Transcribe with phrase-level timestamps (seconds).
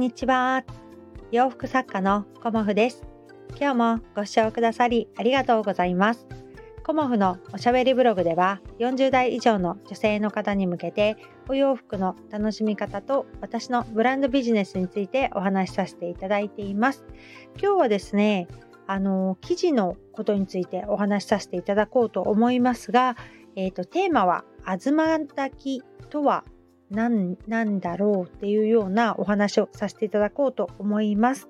[0.00, 0.64] んにちは。
[1.30, 3.02] 洋服作家のコモフです。
[3.50, 6.26] 今日もご視聴くださりありがとうございます。
[6.86, 11.18] コモフのおしゃべりブログでは40代以上の女性の方に向けて
[11.50, 17.04] お洋服の楽しみ方と私のブランドビジネスについてお話しさせていただいています。
[17.60, 18.48] 今日はですね、
[18.86, 23.18] あの記事のことについてお話しさせていただこうと思いますが、
[23.54, 26.44] えーと、テーマは「あずま炊きとは
[26.90, 31.48] 何なんだろうっていうようなお話をさせていただこうと思います。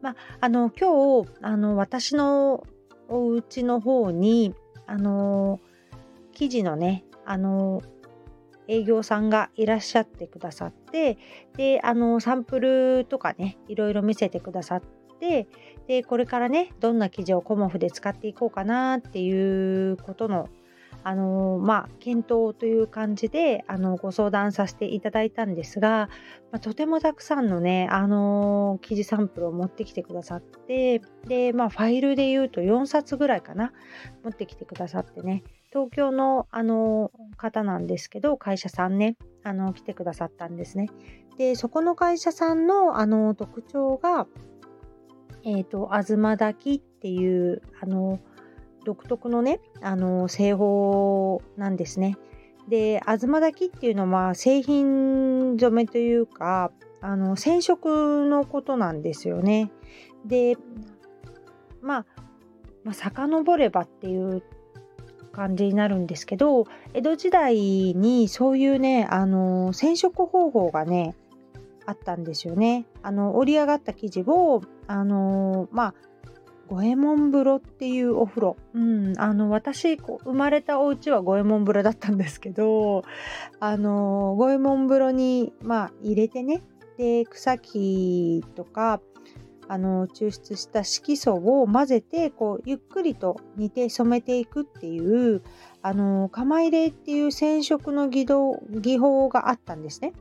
[0.00, 2.64] まあ、あの今日あの私の
[3.08, 4.54] お家の方に
[4.86, 5.60] あの
[6.32, 7.82] 記事のねあの
[8.68, 11.18] 営業さんがいらっしゃってくださって
[11.56, 14.82] であのサンプルとかねいろいろ見せてくださっ
[15.20, 15.48] て
[15.86, 20.48] でこれからねどんな記事をコモフで使っていこうかなっていうことの
[21.06, 26.08] あのまあ、検討という感じであのご相談させていただいたんですが、
[26.50, 33.72] まあ、とてもたくさんのね、あの記事サンプルを持ってきてくださってで、まあ、ファイルで言うと4冊ぐらいかな
[34.24, 40.88] 持ってきてくださってね東京のあの方なんですけど会社さんねあの来てくださったんですね。
[41.36, 44.26] でそこの会社さんのあの特徴が
[45.42, 48.20] えっ、ー、と東炊きっていうあの
[48.84, 52.16] 独特のね、あの製法なんですね。
[52.68, 59.70] で、東炊きっていうのは製品染めというか、あの染色のことなんですよね。
[60.24, 60.56] で、
[61.82, 62.06] まあ、
[62.82, 64.42] まあ、遡ればっていう
[65.32, 71.14] 感じになるんですけど江戸時代にそういうねあの染色方法がね
[71.86, 72.86] あったんですよね。
[73.02, 75.94] あの織り上がった生地をあのまあ
[76.68, 83.04] 五右衛門風呂っていうお風呂、うん、あの私こう生まれたお家は五右衛門風呂だったんですけど
[83.60, 86.62] あの五右衛門風呂にまあ入れてね。
[86.96, 89.00] で草木とか
[89.68, 95.42] あの抽出した色素を混ぜてこうゆっくりと煮て染めていくっていう
[95.82, 98.26] あの釜入れっていう染色の技
[98.70, 100.12] 技法があったんですね。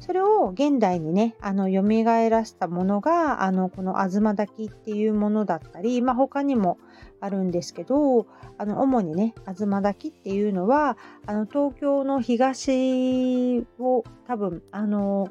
[0.00, 1.82] それを現代にねあの蘇
[2.28, 6.78] らせたものがあのこの東炊きっていうものだったり、まあ、他にも
[7.20, 8.26] あるんですけど
[8.58, 15.28] あの主にね東炊きっていうのはあの東京の東を多分あの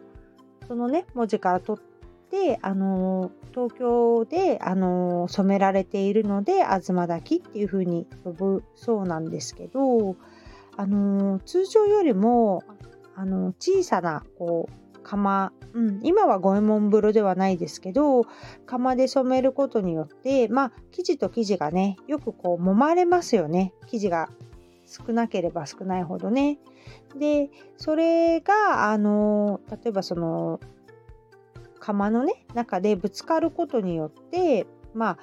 [0.70, 1.91] そのね文字から取って
[2.32, 10.16] であの東京であの染められているので東炊きっていう風に呼ぶそうなんですけど
[10.78, 12.64] あの通常よりも
[13.16, 18.24] あの小さなこう釜、うん、今は五右衛門風呂ではないですけど
[18.66, 24.30] 釜で染めることによってまあ生地と生地がねよくこう揉まれますよね生地が
[24.88, 26.60] 少なければ少ないほどね。
[27.18, 30.60] でそれがあの例えばその
[31.82, 35.18] 釜のね中でぶつかることによってまあ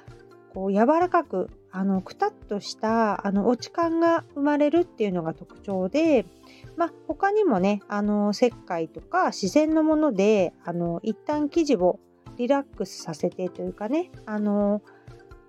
[0.53, 6.27] こう柔らかくあのくたっとしたあの落ち感が生まれるっていうのが特徴で、
[6.77, 12.01] まあ、他にもねあの石灰とか自然のものであの一旦生地を
[12.37, 14.83] リラックスさせてというかねあの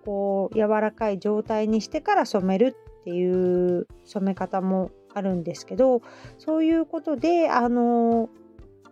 [0.06, 6.02] こう柔らかい状態にしてから染めるっていう染め方もあるんですけど
[6.38, 8.30] そういうことであの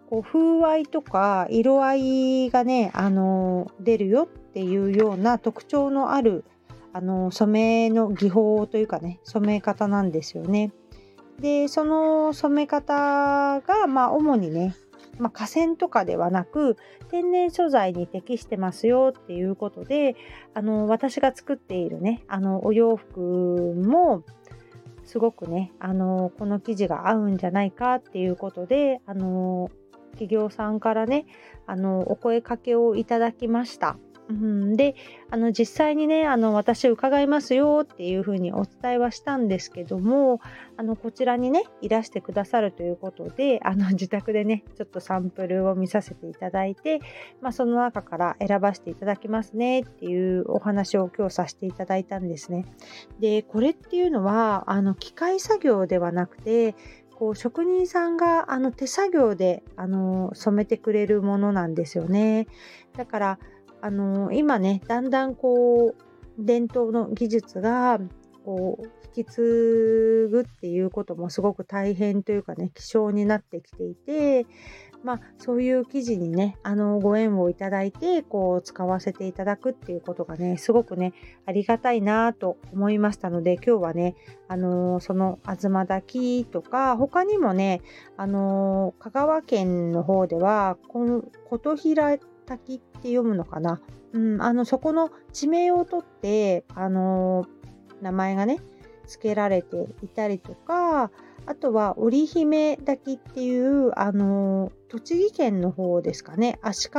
[0.09, 6.45] こう風合いとか色合いがね、あの出るよっていうような特徴のある
[6.93, 10.71] あの染めの技法というかね染め方なんですよね。
[11.39, 14.75] でその染め方がまあ主にね、
[15.19, 16.77] まあ、河川とかではなく
[17.11, 20.15] 天然素材に適してますよっていうことで
[20.55, 24.23] あの私が作っているねあのお洋服も
[25.05, 29.69] すごくねあのこの生地が合うんじゃないかっていうことであの
[30.17, 31.25] 企業さんからね
[31.65, 33.97] あのお声かけをいただきました。
[34.29, 34.95] うん、で
[35.29, 40.41] あの実際にねあの私伺いますよっていうふうにお伝えはしたんですけども
[40.75, 46.99] あのこちらにねいらしてくださるということであの自宅でねちょっとサンプルを見させていただいて、
[47.41, 52.65] まあ、その中から選ばせていただきますねっていうお話を今日させていただいたんですね。
[53.19, 56.75] でこれっていうのはあの機械作業ではなくて
[57.17, 62.47] こう職人さんがあの手作業であの染めてくれるものなんですよね。
[62.95, 63.39] だから
[63.81, 66.03] あの今ねだんだんこう
[66.37, 67.99] 伝統の技術が
[68.45, 68.83] こう
[69.17, 74.45] 引き継ぐっていうこともすごく大変というかね希少になってきていて
[75.03, 81.13] まあ、そういう記事にねあのご縁をいただいてこう使わせていただくっていうことがねすごくね
[81.45, 84.15] ありがたいなと思いましたので今日はね
[84.47, 87.81] あのその東滝とか他にもね
[88.17, 93.81] あの香川県の方では琴平滝って読むのかな、
[94.13, 97.45] うん、あのそこの地名を取ってあの
[98.01, 98.59] 名前がね
[99.07, 101.11] 付けられていたりとか
[101.47, 106.93] あとは織姫滝っていうあの栃木県の方ですかね足利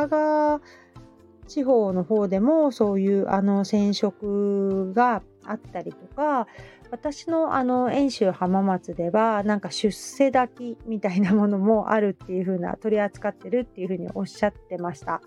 [1.47, 6.47] 地方の方でもそういうあの染色があったりとか
[6.91, 15.21] 私のあの遠州浜松ではなんか出世滝みたいなものもあるっていう風な取り扱ってるっていう風におっしゃってました。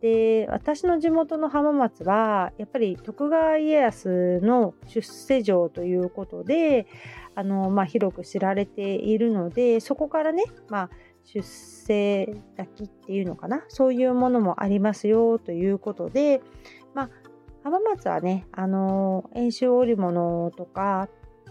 [0.00, 6.86] で私の地元の浜松はやっぱり徳川家康の出世城ということで
[7.36, 10.90] あの、まあ、広く知られているのでそこからね、まあ、
[11.22, 16.40] 出世炊きっていうのかなそういうものもありますよということで、
[16.94, 17.10] まあ、
[17.62, 21.08] 浜松はねあの遠州織物とか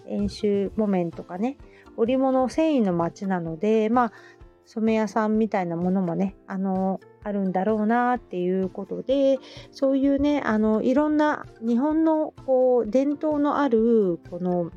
[0.07, 1.57] 遠州木綿とかね
[1.97, 4.11] 織物繊維の町なのでまあ
[4.65, 9.39] 染め屋さんみたいなものもねあのあるんだろうなっていうことで
[9.71, 14.71] そういうねあのいろんな日本のこう伝統のあるこの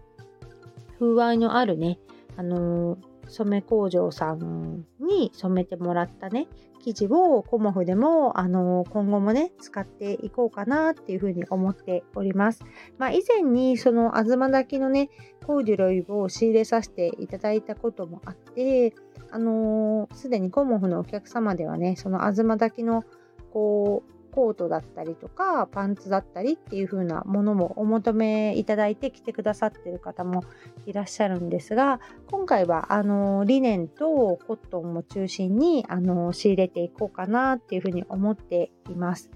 [0.99, 1.99] 風合いのあるね
[2.37, 2.99] あの
[3.29, 6.49] 染め工場さんに染めてもらったね
[6.83, 12.65] 生地をコモフでもあの今後もね使っていこうかなっていうふうに思っております。
[12.97, 15.11] まあ、以前にその東炊きのね
[15.45, 18.95] コーデュロイを仕入れさせていただいたこともあって
[19.31, 23.05] あのす、でにコモフのお客様ではねその東炊きの
[23.53, 30.45] こうコートだったりとかパンツだったりっていう風なものもお求めいただいて来てくださってる方も
[30.87, 31.99] いらっしゃるんですが
[32.31, 39.29] 今回はあのリネンとコットンも中心にあの仕入れていこうかなっていう風に思っています。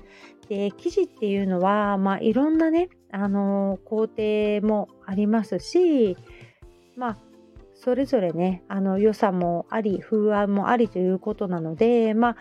[0.48, 6.16] で生地っていうのは、まあ、いろんなねあの工程もありますし
[6.94, 7.16] まあ
[7.74, 12.36] それぞれねあの良さもあり風合いもありということなのでまあ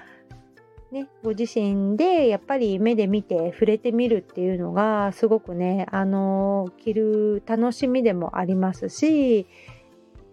[0.91, 9.47] ね、ご自身でやっぱり目で見て触れてみるっていうのがすごくねあの着る楽しみでもありますし、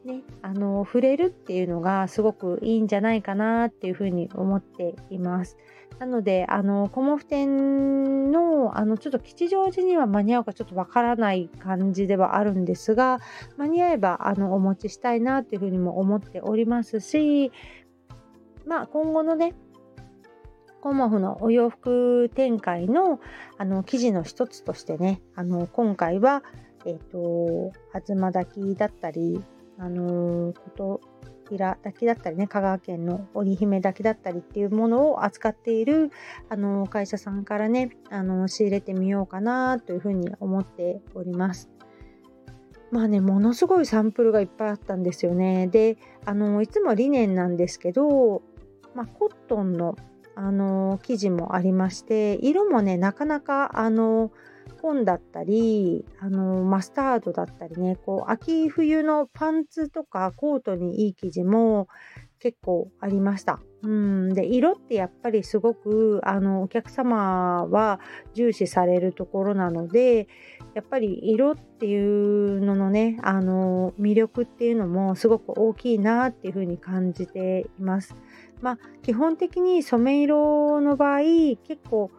[0.05, 5.57] ね、あの触れるっていうのがすごくいいんじゃないかなっていうふうに思っています。
[6.01, 13.21] なのであのコモフ店のあのちょっと吉祥寺には間に合うかちょっとわからない感じではあるんですが
[13.57, 17.51] 間に合えばあのお持ちしたいなっていうふうにも思っておりますし
[18.65, 19.55] まあ今後のね
[20.81, 23.21] コモフのお洋服展開の
[23.57, 26.43] あの記事の一つとしてねあの今回は、
[26.87, 27.73] えーと、
[28.07, 29.43] 東炊きだったり、
[29.79, 31.01] あの琴
[31.49, 36.11] 平炊きだったりね香川県の織姫炊きだったりっていうものを扱っている
[36.49, 41.71] あの会社さんからねあの仕入れてみようかなというふうに思っております。
[42.91, 45.67] まあねものすごいサンプルがいっぱいあったんですよね。
[45.69, 48.43] であのいつもリネンなんですけど、
[48.95, 49.97] まあ、コットンの
[50.39, 54.31] あの生地もありまして色もねなかなかあの
[54.81, 61.89] 紺だったりあのマスタードだったりねこう秋冬のパンツとかコートにいい生地も
[62.39, 63.59] 結構ありました。
[63.83, 68.01] うんで色ってやっぱりすごくあのお客様は
[68.35, 70.27] 重視されるところなので
[70.75, 78.17] やっぱり色っていうののねあの魅力っていうのもすごく大きいなっていうふうに感じています。
[78.61, 81.21] まあ、基本的に染め色の場合
[81.65, 82.11] 結構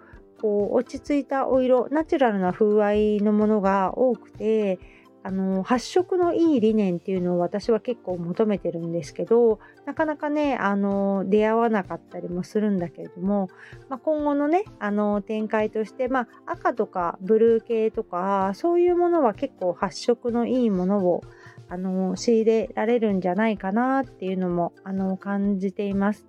[0.42, 4.80] こう落ち着いたお色ナチュラルな風合いのものが多くて
[5.22, 13.50] あの発色のいい理念っていうのを私は結構求めてるんですけどなかなかねあの出会わなかったりもするんだけれども、
[13.90, 21.22] まあ、今後のねあの展開として、まあ、赤とかブルー系とかそういうものは結構発色のいいものを
[21.68, 26.29] あの仕入れられるんじゃないかなっていうのもあの感じています。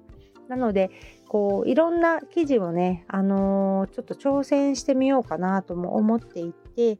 [0.50, 0.90] なので
[1.28, 6.98] こういろんな生地をね、あのちょっと挑戦してみようかなとも思っていて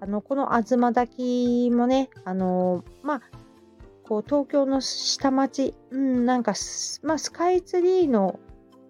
[0.00, 3.22] あのこの東炊きもね、あのまあ
[4.02, 6.54] こう東京の下町、うん、なんか、
[7.02, 8.40] まあ、スカイツリーの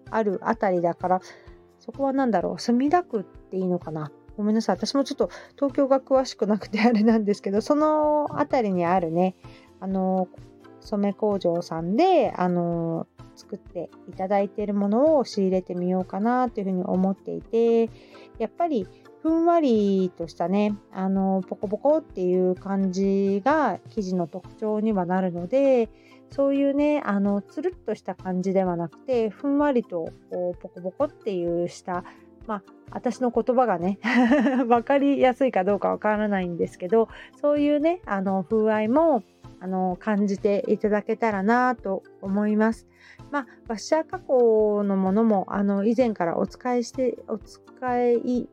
[0.09, 1.21] ある辺りだから
[1.79, 4.11] そこは何だろう墨田区っていいのかな？
[4.37, 4.77] ごめんなさい。
[4.77, 9.35] 私もちょっと東京が詳しくなくてあれなんですけどその辺りにあるね
[9.81, 10.29] あの
[10.79, 13.05] 染め工場さんであの
[13.37, 17.89] 作っていただいているものを仕入れてみようかなというふうに思っていて
[18.39, 18.87] やっぱり
[19.21, 25.89] ふんわりとしたねあのポコポコっていう感じが生地の特徴にはなるので
[26.31, 32.03] そういうねあのつるっとした感じではなくてふんわりとこうポコポコっていうした
[32.47, 33.99] まあ私の言葉がね
[34.67, 37.09] 分かりやすいかどうかわからないんですけど
[37.41, 39.23] そういうねあの風合いも
[39.59, 42.87] あの感じていただけたらなと思います。
[43.31, 48.47] まあ、ワッシャー加工のものもあの以前からお使いしてお使い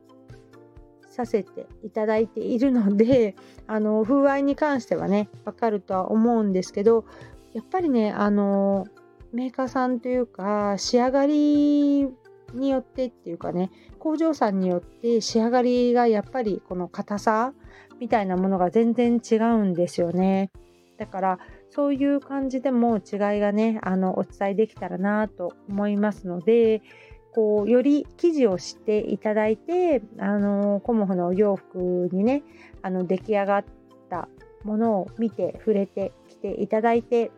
[1.15, 3.35] させていただいているので
[3.67, 7.05] あの風合いに関してはねわかるとは思うんですけど
[7.53, 8.85] やっぱりねあの
[9.31, 12.09] メーカーさんというか仕上がり
[12.53, 17.53] によってっていうかね工場さんによって仕上がりがやっぱりこの硬さ
[17.99, 20.51] みたいなものが全然違うんですよね。
[20.97, 23.01] だからそういう感じでも違い
[23.39, 26.81] がねあのお伝えできたらなと思いますので
[27.33, 32.43] こうより生地を知っていただいてあのコモフのお洋服にね
[32.81, 33.65] あの出来上がっ
[34.09, 34.29] た
[34.63, 37.31] ものを見て触れてきていただいて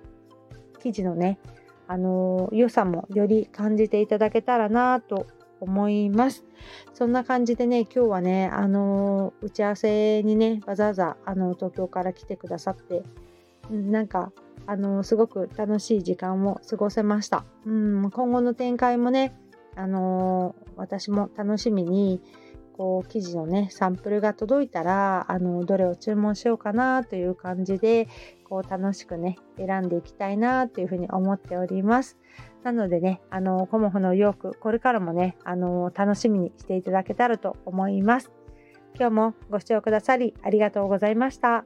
[0.80, 1.40] 生地のね
[1.88, 5.26] あの良さもより感じていただけたらなと
[5.60, 6.46] 思います。
[6.94, 13.04] そんな感じでね、今日はね、あの打ち合わせにね、わざわざあの東京から来てくださって、
[13.69, 14.31] なんか、
[14.65, 17.45] あのすごく楽しい時間を過ごせました。
[17.65, 19.33] うん、今後の展開もね、
[19.75, 22.21] あの私も楽しみに、
[22.77, 28.07] こう生地のねサンプルが届いたらあのどれを注文しようかなという感じで
[28.47, 32.17] こう楽しくね選んでいきたいなというふうに思っております。
[32.63, 38.31] なのでね、あのコモフの洋服これからもね、あの楽しみにしていただけたらと思います。
[39.00, 41.65] 今日もご視聴くださりありがとうございました。